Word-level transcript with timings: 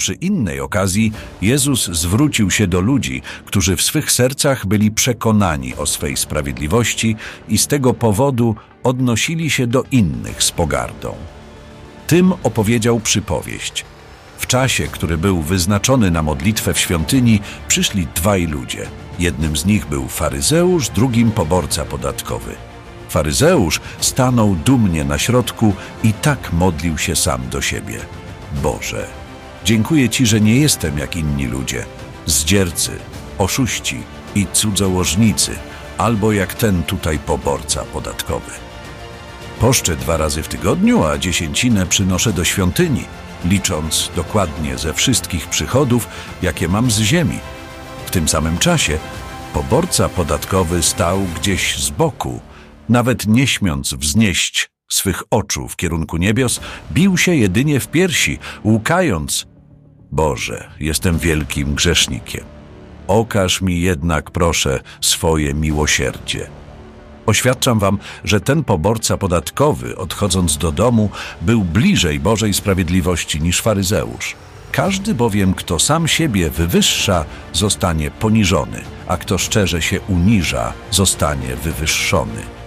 Przy 0.00 0.14
innej 0.14 0.60
okazji 0.60 1.12
Jezus 1.42 1.86
zwrócił 1.86 2.50
się 2.50 2.66
do 2.66 2.80
ludzi, 2.80 3.22
którzy 3.44 3.76
w 3.76 3.82
swych 3.82 4.12
sercach 4.12 4.66
byli 4.66 4.90
przekonani 4.90 5.74
o 5.74 5.86
swej 5.86 6.16
sprawiedliwości 6.16 7.16
i 7.48 7.58
z 7.58 7.66
tego 7.66 7.94
powodu 7.94 8.56
odnosili 8.82 9.50
się 9.50 9.66
do 9.66 9.84
innych 9.90 10.42
z 10.42 10.50
pogardą. 10.50 11.14
Tym 12.06 12.32
opowiedział 12.42 13.00
przypowieść. 13.00 13.84
W 14.38 14.46
czasie, 14.46 14.88
który 14.88 15.18
był 15.18 15.42
wyznaczony 15.42 16.10
na 16.10 16.22
modlitwę 16.22 16.74
w 16.74 16.78
świątyni, 16.78 17.40
przyszli 17.68 18.06
dwaj 18.14 18.46
ludzie. 18.46 18.86
Jednym 19.18 19.56
z 19.56 19.64
nich 19.64 19.86
był 19.86 20.08
faryzeusz, 20.08 20.88
drugim 20.88 21.30
poborca 21.30 21.84
podatkowy. 21.84 22.54
Faryzeusz 23.08 23.80
stanął 24.00 24.56
dumnie 24.64 25.04
na 25.04 25.18
środku 25.18 25.74
i 26.04 26.12
tak 26.12 26.52
modlił 26.52 26.98
się 26.98 27.16
sam 27.16 27.48
do 27.48 27.60
siebie. 27.62 27.98
Boże, 28.62 29.19
dziękuję 29.64 30.08
Ci, 30.08 30.26
że 30.26 30.40
nie 30.40 30.56
jestem 30.56 30.98
jak 30.98 31.16
inni 31.16 31.46
ludzie, 31.46 31.84
zdziercy, 32.26 32.90
oszuści 33.38 34.02
i 34.34 34.46
cudzołożnicy, 34.52 35.52
albo 35.98 36.32
jak 36.32 36.54
ten 36.54 36.82
tutaj 36.82 37.18
poborca 37.18 37.84
podatkowy. 37.84 38.50
Poszczę 39.60 39.96
dwa 39.96 40.16
razy 40.16 40.42
w 40.42 40.48
tygodniu, 40.48 41.04
a 41.04 41.18
dziesięcinę 41.18 41.86
przynoszę 41.86 42.32
do 42.32 42.44
świątyni, 42.44 43.04
licząc 43.44 44.10
dokładnie 44.16 44.78
ze 44.78 44.94
wszystkich 44.94 45.46
przychodów, 45.46 46.08
jakie 46.42 46.68
mam 46.68 46.90
z 46.90 46.98
ziemi. 46.98 47.38
W 48.06 48.10
tym 48.10 48.28
samym 48.28 48.58
czasie 48.58 48.98
poborca 49.52 50.08
podatkowy 50.08 50.82
stał 50.82 51.26
gdzieś 51.40 51.78
z 51.78 51.90
boku, 51.90 52.40
nawet 52.88 53.26
nie 53.26 53.46
śmiąc 53.46 53.94
wznieść 53.94 54.70
swych 54.88 55.22
oczu 55.30 55.68
w 55.68 55.76
kierunku 55.76 56.16
niebios, 56.16 56.60
bił 56.92 57.18
się 57.18 57.34
jedynie 57.34 57.80
w 57.80 57.88
piersi, 57.88 58.38
łukając 58.64 59.46
Boże, 60.12 60.70
jestem 60.80 61.18
wielkim 61.18 61.74
grzesznikiem. 61.74 62.44
Okaż 63.06 63.60
mi 63.60 63.80
jednak, 63.80 64.30
proszę, 64.30 64.80
swoje 65.00 65.54
miłosierdzie. 65.54 66.46
Oświadczam 67.26 67.78
wam, 67.78 67.98
że 68.24 68.40
ten 68.40 68.64
poborca 68.64 69.16
podatkowy, 69.16 69.96
odchodząc 69.96 70.58
do 70.58 70.72
domu, 70.72 71.10
był 71.42 71.64
bliżej 71.64 72.20
Bożej 72.20 72.54
sprawiedliwości 72.54 73.40
niż 73.40 73.60
faryzeusz. 73.60 74.36
Każdy 74.72 75.14
bowiem, 75.14 75.54
kto 75.54 75.78
sam 75.78 76.08
siebie 76.08 76.50
wywyższa, 76.50 77.24
zostanie 77.52 78.10
poniżony, 78.10 78.82
a 79.06 79.16
kto 79.16 79.38
szczerze 79.38 79.82
się 79.82 80.00
uniża, 80.00 80.72
zostanie 80.90 81.56
wywyższony. 81.56 82.59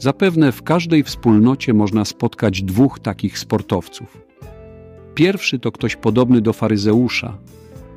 Zapewne 0.00 0.52
w 0.52 0.62
każdej 0.62 1.02
wspólnocie 1.02 1.74
można 1.74 2.04
spotkać 2.04 2.62
dwóch 2.62 2.98
takich 2.98 3.38
sportowców. 3.38 4.18
Pierwszy 5.14 5.58
to 5.58 5.72
ktoś 5.72 5.96
podobny 5.96 6.40
do 6.40 6.52
faryzeusza, 6.52 7.38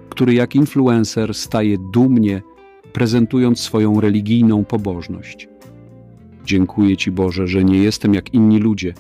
który 0.10 0.34
jak 0.34 0.56
influencer 0.56 1.34
staje 1.34 1.78
dumnie, 1.94 2.42
prezentując 2.94 3.60
swoją 3.60 4.02
religijną 4.02 4.66
pobożność. 4.66 5.48
Dziękuję 6.46 6.98
Ci 6.98 7.12
Boże, 7.12 7.48
że 7.48 7.64
nie 7.64 7.78
jestem 7.78 8.14
jak 8.14 8.34
inni 8.34 8.60
ludzie. 8.60 8.94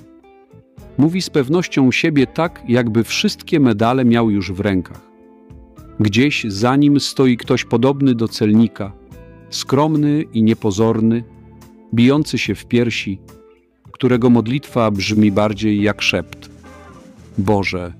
Mówi 0.97 1.22
z 1.22 1.30
pewnością 1.30 1.92
siebie 1.92 2.28
tak, 2.28 2.63
jakby 2.68 3.03
wszystkie 3.03 3.59
medale 3.59 4.06
miał 4.06 4.30
już 4.30 4.52
w 4.52 4.59
rękach. 4.59 5.02
Gdzieś 6.00 6.44
za 6.44 6.75
nim 6.75 7.00
stoi 7.00 7.38
ktoś 7.38 7.66
podobny 7.66 8.16
do 8.16 8.28
celnika, 8.28 8.92
skromny 9.50 10.25
i 10.34 10.44
niepozorny, 10.44 11.24
bijący 11.94 12.38
się 12.38 12.56
w 12.56 12.66
piersi, 12.66 13.20
którego 13.92 14.30
modlitwa 14.30 14.92
brzmi 14.92 15.31
bardziej 15.31 15.81
jak 15.81 16.02
szept: 16.02 16.50
Boże, 17.38 17.94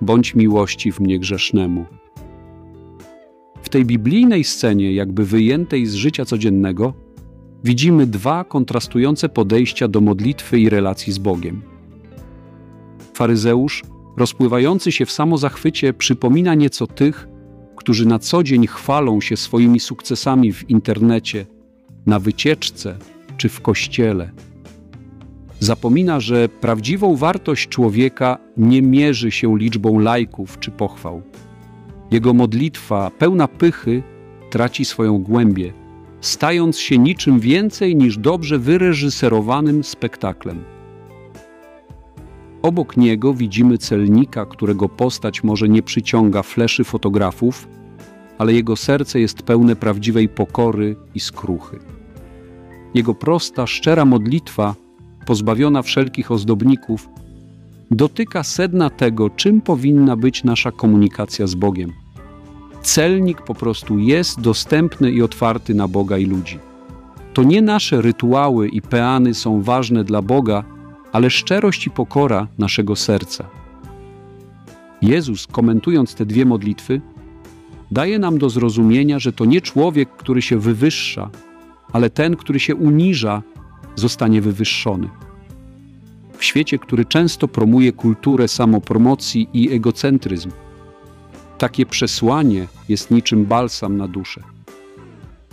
bądź 0.00 0.34
miłości 0.34 0.92
w 0.92 1.00
mnie 1.00 1.18
grzesznemu. 1.18 1.86
W 3.62 3.68
tej 3.68 3.84
biblijnej 3.84 4.44
scenie, 4.44 4.92
jakby 4.92 5.24
wyjętej 5.24 5.86
z 5.86 5.94
życia 5.94 6.24
codziennego, 6.24 6.94
widzimy 7.64 8.06
dwa 8.06 8.44
kontrastujące 8.44 9.28
podejścia 9.28 9.88
do 9.88 10.00
modlitwy 10.00 10.60
i 10.60 10.68
relacji 10.68 11.12
z 11.12 11.18
Bogiem. 11.18 11.62
Faryzeusz, 13.14 13.82
rozpływający 14.16 14.92
się 14.92 15.06
w 15.06 15.12
samozachwycie, 15.12 15.94
przypomina 15.94 16.54
nieco 16.54 16.86
tych, 16.86 17.28
którzy 17.76 18.06
na 18.06 18.18
co 18.18 18.42
dzień 18.42 18.66
chwalą 18.66 19.20
się 19.20 19.36
swoimi 19.36 19.80
sukcesami 19.80 20.52
w 20.52 20.70
internecie, 20.70 21.46
na 22.06 22.18
wycieczce 22.18 22.98
czy 23.36 23.48
w 23.48 23.60
kościele. 23.60 24.30
Zapomina, 25.60 26.20
że 26.20 26.48
prawdziwą 26.48 27.16
wartość 27.16 27.68
człowieka 27.68 28.38
nie 28.56 28.82
mierzy 28.82 29.30
się 29.30 29.58
liczbą 29.58 29.98
lajków 29.98 30.58
czy 30.58 30.70
pochwał. 30.70 31.22
Jego 32.10 32.34
modlitwa, 32.34 33.10
pełna 33.18 33.48
pychy, 33.48 34.02
traci 34.50 34.84
swoją 34.84 35.18
głębię, 35.18 35.72
stając 36.20 36.78
się 36.78 36.98
niczym 36.98 37.40
więcej 37.40 37.96
niż 37.96 38.18
dobrze 38.18 38.58
wyreżyserowanym 38.58 39.84
spektaklem. 39.84 40.64
Obok 42.62 42.96
niego 42.96 43.34
widzimy 43.34 43.78
celnika, 43.78 44.46
którego 44.46 44.88
postać 44.88 45.44
może 45.44 45.68
nie 45.68 45.82
przyciąga 45.82 46.42
fleszy 46.42 46.84
fotografów, 46.84 47.68
ale 48.38 48.52
jego 48.52 48.76
serce 48.76 49.20
jest 49.20 49.42
pełne 49.42 49.76
prawdziwej 49.76 50.28
pokory 50.28 50.96
i 51.14 51.20
skruchy. 51.20 51.78
Jego 52.94 53.14
prosta, 53.14 53.66
szczera 53.66 54.04
modlitwa, 54.04 54.74
pozbawiona 55.26 55.82
wszelkich 55.82 56.30
ozdobników, 56.30 57.08
dotyka 57.90 58.42
sedna 58.42 58.90
tego, 58.90 59.30
czym 59.30 59.60
powinna 59.60 60.16
być 60.16 60.44
nasza 60.44 60.72
komunikacja 60.72 61.46
z 61.46 61.54
Bogiem. 61.54 61.92
Celnik 62.82 63.42
po 63.42 63.54
prostu 63.54 63.98
jest 63.98 64.40
dostępny 64.40 65.10
i 65.10 65.22
otwarty 65.22 65.74
na 65.74 65.88
Boga 65.88 66.18
i 66.18 66.26
ludzi. 66.26 66.58
To 67.34 67.42
nie 67.42 67.62
nasze 67.62 68.02
rytuały 68.02 68.68
i 68.68 68.82
peany 68.82 69.34
są 69.34 69.62
ważne 69.62 70.04
dla 70.04 70.22
Boga, 70.22 70.64
ale 71.12 71.30
szczerość 71.30 71.86
i 71.86 71.90
pokora 71.90 72.46
naszego 72.58 72.96
serca. 72.96 73.44
Jezus, 75.02 75.46
komentując 75.46 76.14
te 76.14 76.26
dwie 76.26 76.44
modlitwy, 76.44 77.00
daje 77.90 78.18
nam 78.18 78.38
do 78.38 78.50
zrozumienia, 78.50 79.18
że 79.18 79.32
to 79.32 79.44
nie 79.44 79.60
człowiek, 79.60 80.08
który 80.16 80.42
się 80.42 80.58
wywyższa, 80.58 81.30
ale 81.92 82.10
ten, 82.10 82.36
który 82.36 82.60
się 82.60 82.74
uniża, 82.74 83.42
zostanie 83.94 84.40
wywyższony. 84.40 85.08
W 86.38 86.44
świecie, 86.44 86.78
który 86.78 87.04
często 87.04 87.48
promuje 87.48 87.92
kulturę 87.92 88.48
samopromocji 88.48 89.48
i 89.52 89.72
egocentryzm, 89.72 90.50
takie 91.58 91.86
przesłanie 91.86 92.66
jest 92.88 93.10
niczym 93.10 93.44
balsam 93.44 93.96
na 93.96 94.08
duszę. 94.08 94.42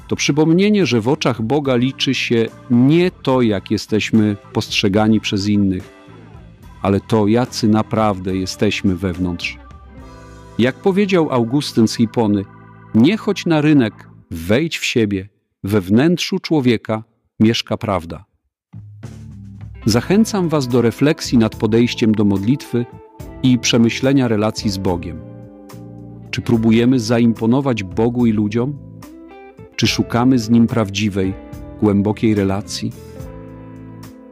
To 0.08 0.16
przypomnienie, 0.16 0.86
że 0.86 1.02
w 1.02 1.08
oczach 1.08 1.42
Boga 1.42 1.76
liczy 1.76 2.14
się 2.14 2.46
nie 2.70 3.12
to, 3.12 3.42
jak 3.42 3.72
jesteśmy 3.72 4.38
postrzegani 4.54 5.20
przez 5.20 5.48
innych, 5.48 5.90
ale 6.82 7.00
to, 7.00 7.28
jacy 7.28 7.68
naprawdę 7.68 8.36
jesteśmy 8.36 8.96
wewnątrz. 8.96 9.58
Jak 10.60 10.76
powiedział 10.76 11.32
Augustyn 11.32 11.88
z 11.88 11.96
Hipony, 11.96 12.46
nie 12.96 13.18
chodź 13.18 13.46
na 13.46 13.62
rynek, 13.62 14.10
wejdź 14.32 14.78
w 14.78 14.86
siebie 14.86 15.30
we 15.64 15.82
wnętrzu 15.82 16.40
człowieka 16.40 17.04
mieszka 17.40 17.78
prawda. 17.78 18.26
Zachęcam 19.86 20.50
Was 20.50 20.68
do 20.68 20.82
refleksji 20.82 21.38
nad 21.38 21.56
podejściem 21.56 22.12
do 22.12 22.26
modlitwy 22.26 22.86
i 23.44 23.60
przemyślenia 23.60 24.28
relacji 24.28 24.70
z 24.70 24.78
Bogiem. 24.78 25.20
Czy 26.32 26.42
próbujemy 26.42 27.00
zaimponować 27.00 27.84
Bogu 27.84 28.26
i 28.26 28.32
ludziom? 28.32 28.78
Czy 29.76 29.88
szukamy 29.88 30.40
z 30.40 30.50
Nim 30.50 30.68
prawdziwej, 30.68 31.34
głębokiej 31.82 32.36
relacji? 32.36 32.92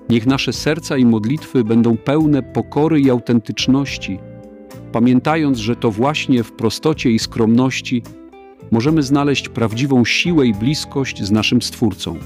Niech 0.09 0.25
nasze 0.25 0.53
serca 0.53 0.97
i 0.97 1.05
modlitwy 1.05 1.63
będą 1.63 1.97
pełne 1.97 2.43
pokory 2.43 3.01
i 3.01 3.09
autentyczności, 3.09 4.19
pamiętając, 4.91 5.57
że 5.57 5.75
to 5.75 5.91
właśnie 5.91 6.43
w 6.43 6.51
prostocie 6.51 7.11
i 7.11 7.19
skromności 7.19 8.03
możemy 8.71 9.03
znaleźć 9.03 9.49
prawdziwą 9.49 10.05
siłę 10.05 10.47
i 10.47 10.53
bliskość 10.53 11.23
z 11.23 11.31
naszym 11.31 11.61
Stwórcą. 11.61 12.17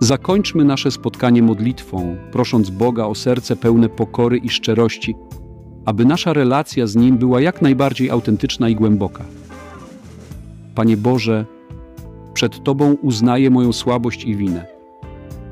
Zakończmy 0.00 0.64
nasze 0.64 0.90
spotkanie 0.90 1.42
modlitwą, 1.42 2.16
prosząc 2.32 2.70
Boga 2.70 3.04
o 3.04 3.14
serce 3.14 3.56
pełne 3.56 3.88
pokory 3.88 4.38
i 4.38 4.48
szczerości, 4.48 5.14
aby 5.84 6.04
nasza 6.04 6.32
relacja 6.32 6.86
z 6.86 6.96
Nim 6.96 7.18
była 7.18 7.40
jak 7.40 7.62
najbardziej 7.62 8.10
autentyczna 8.10 8.68
i 8.68 8.74
głęboka. 8.74 9.24
Panie 10.74 10.96
Boże, 10.96 11.46
Przed 12.34 12.64
Tobą 12.64 12.92
uznaję 13.02 13.50
moją 13.50 13.72
słabość 13.72 14.24
i 14.24 14.36
winę. 14.36 14.66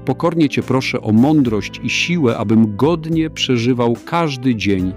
Pokornie 0.05 0.49
Cię 0.49 0.63
proszę 0.63 1.01
o 1.01 1.13
mądrość 1.13 1.81
i 1.85 1.91
siłę, 1.91 2.39
abym 2.39 2.77
godnie 2.77 3.31
przeżywał 3.31 3.97
każdy 4.05 4.55
dzień, 4.55 4.93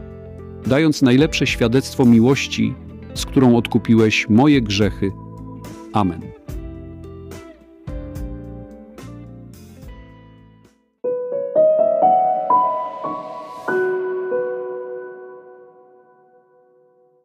dając 0.67 1.01
najlepsze 1.01 1.47
świadectwo 1.47 2.05
miłości, 2.05 2.73
z 3.15 3.25
którą 3.25 3.55
odkupiłeś 3.55 4.29
moje 4.29 4.61
grzechy. 4.61 5.11
Amen. 5.93 6.21